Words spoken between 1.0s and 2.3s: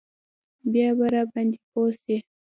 راباندې پوه سي.